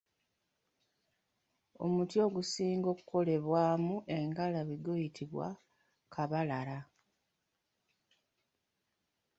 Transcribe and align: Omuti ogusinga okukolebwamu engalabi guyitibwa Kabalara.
Omuti 1.83 2.17
ogusinga 2.25 2.87
okukolebwamu 2.93 3.95
engalabi 4.17 4.75
guyitibwa 4.83 5.47
Kabalara. 6.13 6.79